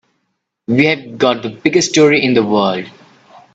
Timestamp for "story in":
1.91-2.33